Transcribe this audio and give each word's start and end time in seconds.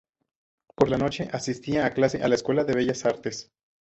Por 0.73 0.89
la 0.89 0.97
noche 0.97 1.29
asistía 1.31 1.85
a 1.85 1.91
clase 1.91 2.23
a 2.23 2.27
la 2.27 2.33
Escuela 2.33 2.63
de 2.63 2.73
Bellas 2.73 3.05
Artes. 3.05 3.51